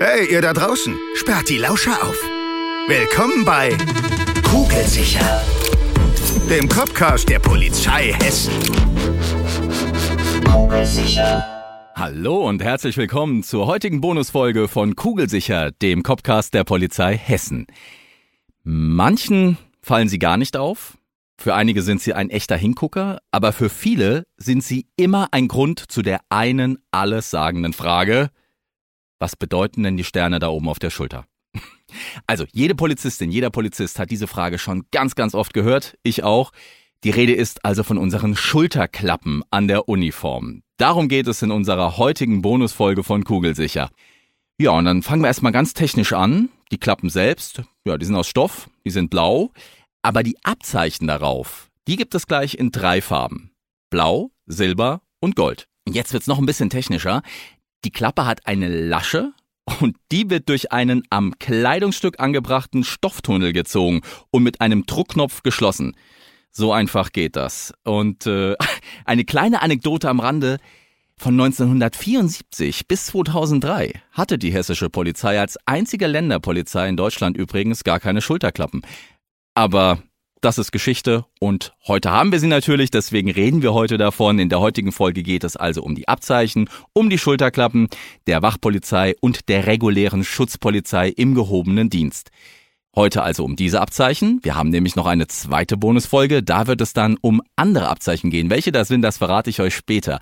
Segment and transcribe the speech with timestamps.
[0.00, 2.16] Hey, ihr da draußen, sperrt die Lauscher auf.
[2.88, 3.70] Willkommen bei
[4.42, 5.40] Kugelsicher,
[6.50, 8.52] dem Copcast der Polizei Hessen.
[10.50, 11.44] Kugelsicher.
[11.94, 17.66] Hallo und herzlich willkommen zur heutigen Bonusfolge von Kugelsicher, dem Copcast der Polizei Hessen.
[18.64, 20.98] Manchen fallen sie gar nicht auf,
[21.38, 25.78] für einige sind sie ein echter Hingucker, aber für viele sind sie immer ein Grund
[25.78, 28.30] zu der einen alles sagenden Frage,
[29.24, 31.24] was bedeuten denn die Sterne da oben auf der Schulter?
[32.26, 36.50] Also, jede Polizistin, jeder Polizist hat diese Frage schon ganz, ganz oft gehört, ich auch.
[37.04, 40.62] Die Rede ist also von unseren Schulterklappen an der Uniform.
[40.76, 43.90] Darum geht es in unserer heutigen Bonusfolge von Kugelsicher.
[44.60, 46.48] Ja, und dann fangen wir erstmal ganz technisch an.
[46.72, 49.52] Die Klappen selbst, ja, die sind aus Stoff, die sind blau,
[50.02, 53.52] aber die Abzeichen darauf, die gibt es gleich in drei Farben.
[53.88, 55.68] Blau, Silber und Gold.
[55.88, 57.22] Jetzt wird's noch ein bisschen technischer.
[57.84, 59.32] Die Klappe hat eine Lasche
[59.80, 64.00] und die wird durch einen am Kleidungsstück angebrachten Stofftunnel gezogen
[64.30, 65.94] und mit einem Druckknopf geschlossen.
[66.50, 67.74] So einfach geht das.
[67.84, 68.56] Und äh,
[69.04, 70.58] eine kleine Anekdote am Rande.
[71.16, 78.00] Von 1974 bis 2003 hatte die hessische Polizei als einzige Länderpolizei in Deutschland übrigens gar
[78.00, 78.82] keine Schulterklappen.
[79.54, 80.02] Aber
[80.44, 84.38] das ist Geschichte und heute haben wir sie natürlich, deswegen reden wir heute davon.
[84.38, 87.88] In der heutigen Folge geht es also um die Abzeichen, um die Schulterklappen
[88.26, 92.30] der Wachpolizei und der regulären Schutzpolizei im gehobenen Dienst.
[92.94, 94.38] Heute also um diese Abzeichen.
[94.42, 96.42] Wir haben nämlich noch eine zweite Bonusfolge.
[96.42, 98.50] Da wird es dann um andere Abzeichen gehen.
[98.50, 100.20] Welche das sind, das verrate ich euch später.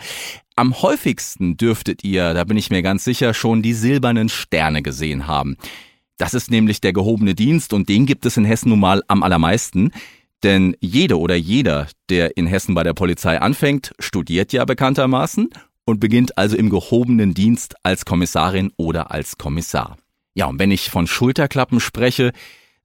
[0.57, 5.27] Am häufigsten dürftet ihr, da bin ich mir ganz sicher, schon die silbernen Sterne gesehen
[5.27, 5.57] haben.
[6.17, 9.23] Das ist nämlich der gehobene Dienst und den gibt es in Hessen nun mal am
[9.23, 9.91] allermeisten.
[10.43, 15.49] Denn jede oder jeder, der in Hessen bei der Polizei anfängt, studiert ja bekanntermaßen
[15.85, 19.97] und beginnt also im gehobenen Dienst als Kommissarin oder als Kommissar.
[20.35, 22.33] Ja, und wenn ich von Schulterklappen spreche,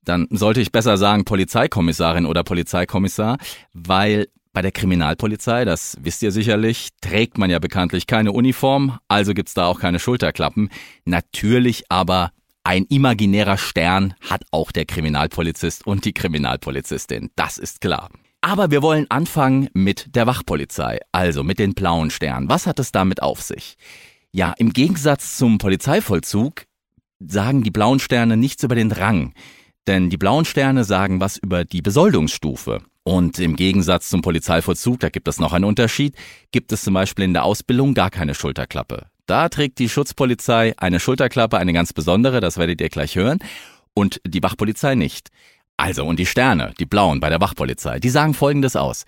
[0.04, 3.38] dann sollte ich besser sagen Polizeikommissarin oder Polizeikommissar,
[3.74, 9.34] weil bei der Kriminalpolizei, das wisst ihr sicherlich, trägt man ja bekanntlich keine Uniform, also
[9.34, 10.70] gibt's da auch keine Schulterklappen.
[11.06, 12.32] Natürlich aber
[12.68, 18.10] ein imaginärer Stern hat auch der Kriminalpolizist und die Kriminalpolizistin, das ist klar.
[18.42, 22.50] Aber wir wollen anfangen mit der Wachpolizei, also mit den blauen Sternen.
[22.50, 23.78] Was hat es damit auf sich?
[24.34, 26.66] Ja, im Gegensatz zum Polizeivollzug
[27.20, 29.34] sagen die blauen Sterne nichts über den Rang,
[29.88, 32.82] denn die blauen Sterne sagen was über die Besoldungsstufe.
[33.04, 36.18] Und im Gegensatz zum Polizeivollzug, da gibt es noch einen Unterschied,
[36.52, 39.08] gibt es zum Beispiel in der Ausbildung gar keine Schulterklappe.
[39.28, 43.40] Da trägt die Schutzpolizei eine Schulterklappe, eine ganz besondere, das werdet ihr gleich hören,
[43.94, 45.30] und die Wachpolizei nicht.
[45.76, 49.06] Also, und die Sterne, die blauen bei der Wachpolizei, die sagen folgendes aus.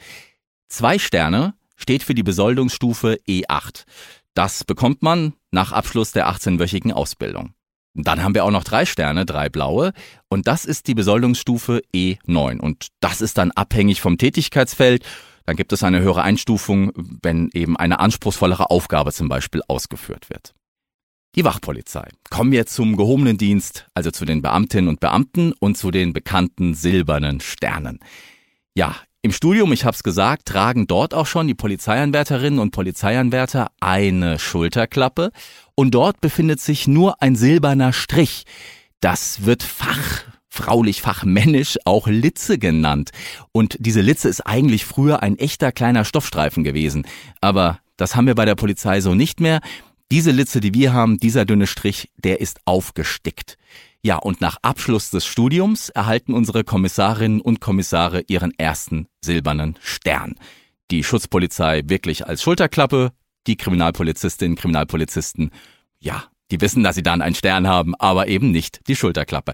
[0.68, 3.86] Zwei Sterne steht für die Besoldungsstufe E8.
[4.34, 7.54] Das bekommt man nach Abschluss der 18-wöchigen Ausbildung.
[7.94, 9.94] Dann haben wir auch noch drei Sterne, drei blaue,
[10.28, 12.60] und das ist die Besoldungsstufe E9.
[12.60, 15.06] Und das ist dann abhängig vom Tätigkeitsfeld
[15.50, 16.92] dann gibt es eine höhere Einstufung,
[17.24, 20.54] wenn eben eine anspruchsvollere Aufgabe zum Beispiel ausgeführt wird.
[21.36, 22.08] Die Wachpolizei.
[22.30, 26.76] Kommen wir zum gehobenen Dienst, also zu den Beamtinnen und Beamten und zu den bekannten
[26.76, 27.98] silbernen Sternen.
[28.76, 33.72] Ja, im Studium, ich habe es gesagt, tragen dort auch schon die Polizeianwärterinnen und Polizeianwärter
[33.80, 35.32] eine Schulterklappe
[35.74, 38.44] und dort befindet sich nur ein silberner Strich.
[39.02, 43.12] Das wird Fach fraulich fachmännisch auch Litze genannt.
[43.52, 47.06] Und diese Litze ist eigentlich früher ein echter kleiner Stoffstreifen gewesen.
[47.40, 49.62] Aber das haben wir bei der Polizei so nicht mehr.
[50.12, 53.58] Diese Litze, die wir haben, dieser dünne Strich, der ist aufgestickt.
[54.02, 60.36] Ja, und nach Abschluss des Studiums erhalten unsere Kommissarinnen und Kommissare ihren ersten silbernen Stern.
[60.90, 63.12] Die Schutzpolizei wirklich als Schulterklappe,
[63.46, 65.52] die Kriminalpolizistinnen, Kriminalpolizisten,
[66.00, 69.54] ja, die wissen, dass sie dann einen Stern haben, aber eben nicht die Schulterklappe.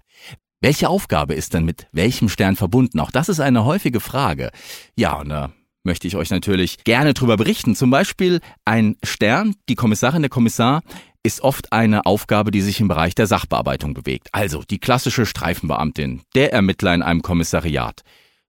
[0.62, 3.00] Welche Aufgabe ist denn mit welchem Stern verbunden?
[3.00, 4.52] Auch das ist eine häufige Frage.
[4.96, 5.52] Ja, und da
[5.84, 7.76] möchte ich euch natürlich gerne drüber berichten.
[7.76, 10.82] Zum Beispiel ein Stern, die Kommissarin, der Kommissar,
[11.24, 14.30] ist oft eine Aufgabe, die sich im Bereich der Sachbearbeitung bewegt.
[14.32, 18.02] Also die klassische Streifenbeamtin, der Ermittler in einem Kommissariat.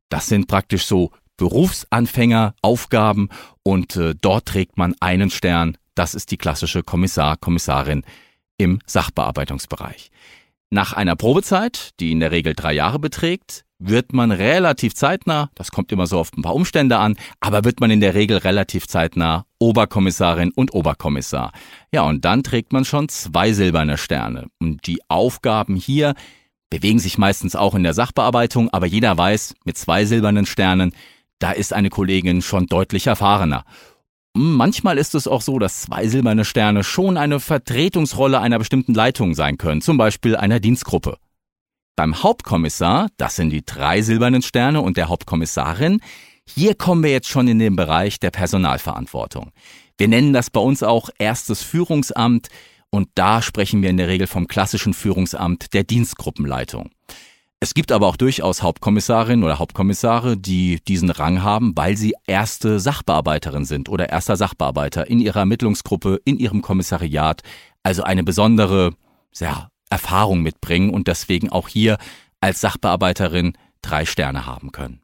[0.08, 3.30] Das sind praktisch so Berufsanfängeraufgaben
[3.62, 5.76] und äh, dort trägt man einen Stern.
[5.94, 8.04] Das ist die klassische Kommissar, Kommissarin
[8.58, 10.10] im Sachbearbeitungsbereich.
[10.70, 15.70] Nach einer Probezeit, die in der Regel drei Jahre beträgt, wird man relativ zeitnah, das
[15.70, 18.88] kommt immer so auf ein paar Umstände an, aber wird man in der Regel relativ
[18.88, 21.52] zeitnah Oberkommissarin und Oberkommissar.
[21.92, 24.46] Ja, und dann trägt man schon zwei silberne Sterne.
[24.58, 26.14] Und die Aufgaben hier
[26.70, 30.92] bewegen sich meistens auch in der Sachbearbeitung, aber jeder weiß, mit zwei silbernen Sternen,
[31.38, 33.64] da ist eine Kollegin schon deutlich erfahrener.
[34.36, 39.34] Manchmal ist es auch so, dass zwei silberne Sterne schon eine Vertretungsrolle einer bestimmten Leitung
[39.34, 41.16] sein können, zum Beispiel einer Dienstgruppe.
[41.96, 46.00] Beim Hauptkommissar, das sind die drei silbernen Sterne und der Hauptkommissarin,
[46.46, 49.50] hier kommen wir jetzt schon in den Bereich der Personalverantwortung.
[49.96, 52.48] Wir nennen das bei uns auch erstes Führungsamt
[52.90, 56.90] und da sprechen wir in der Regel vom klassischen Führungsamt der Dienstgruppenleitung.
[57.58, 62.80] Es gibt aber auch durchaus Hauptkommissarinnen oder Hauptkommissare, die diesen Rang haben, weil sie erste
[62.80, 67.42] Sachbearbeiterin sind oder erster Sachbearbeiter in ihrer Ermittlungsgruppe, in ihrem Kommissariat,
[67.82, 68.92] also eine besondere
[69.34, 71.96] ja, Erfahrung mitbringen und deswegen auch hier
[72.40, 75.00] als Sachbearbeiterin drei Sterne haben können.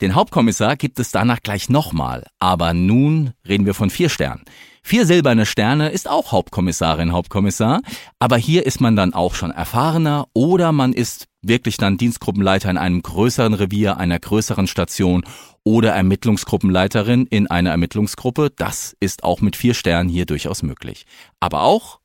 [0.00, 4.44] Den Hauptkommissar gibt es danach gleich nochmal, aber nun reden wir von vier Sternen.
[4.82, 7.80] Vier silberne Sterne ist auch Hauptkommissarin, Hauptkommissar,
[8.18, 12.78] aber hier ist man dann auch schon erfahrener oder man ist wirklich dann Dienstgruppenleiter in
[12.78, 15.24] einem größeren Revier, einer größeren Station
[15.64, 18.50] oder Ermittlungsgruppenleiterin in einer Ermittlungsgruppe.
[18.54, 21.06] Das ist auch mit vier Sternen hier durchaus möglich.
[21.40, 22.00] Aber auch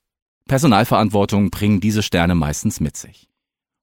[0.47, 3.31] Personalverantwortung bringen diese Sterne meistens mit sich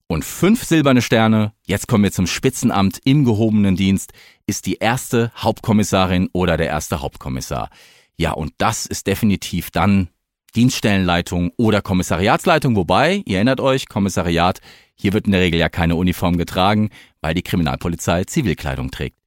[0.09, 4.13] und fünf silberne Sterne, jetzt kommen wir zum Spitzenamt im gehobenen Dienst,
[4.47, 7.71] ist die erste Hauptkommissarin oder der erste Hauptkommissar.
[8.17, 10.09] Ja, und das ist definitiv dann
[10.55, 14.61] Dienststellenleitung oder Kommissariatsleitung, wobei, ihr erinnert euch, Kommissariat,
[14.95, 16.91] hier wird in der Regel ja keine Uniform getragen,
[17.21, 19.19] weil die Kriminalpolizei Zivilkleidung trägt.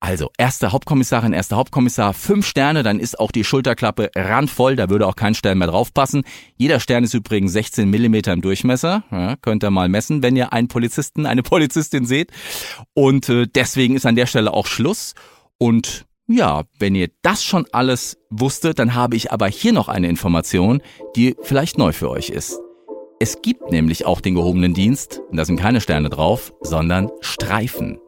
[0.00, 5.06] Also, erste Hauptkommissarin, erster Hauptkommissar, fünf Sterne, dann ist auch die Schulterklappe randvoll, da würde
[5.06, 6.24] auch kein Stern mehr draufpassen.
[6.56, 10.52] Jeder Stern ist übrigens 16 Millimeter im Durchmesser, ja, könnt ihr mal messen, wenn ihr
[10.52, 12.32] einen Polizisten, eine Polizistin seht.
[12.94, 15.14] Und äh, deswegen ist an der Stelle auch Schluss.
[15.56, 20.08] Und ja, wenn ihr das schon alles wusstet, dann habe ich aber hier noch eine
[20.08, 20.82] Information,
[21.16, 22.58] die vielleicht neu für euch ist.
[23.20, 27.98] Es gibt nämlich auch den gehobenen Dienst, und da sind keine Sterne drauf, sondern Streifen.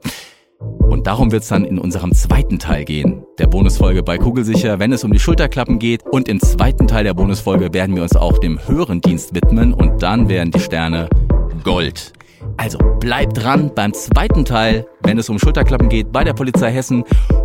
[0.58, 4.92] Und darum wird es dann in unserem zweiten Teil gehen, der Bonusfolge bei Kugelsicher, wenn
[4.92, 6.02] es um die Schulterklappen geht.
[6.04, 10.02] Und im zweiten Teil der Bonusfolge werden wir uns auch dem höheren Dienst widmen und
[10.02, 11.08] dann werden die Sterne
[11.62, 12.12] Gold.
[12.56, 17.04] Also bleibt dran beim zweiten Teil, wenn es um Schulterklappen geht, bei der Polizei Hessen.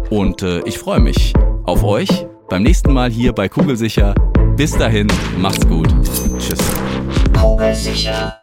[0.09, 1.33] Und äh, ich freue mich
[1.65, 4.15] auf euch beim nächsten Mal hier bei Kugelsicher.
[4.55, 5.07] Bis dahin,
[5.37, 5.87] macht's gut.
[6.39, 6.59] Tschüss.
[7.39, 8.38] Kugelsicher.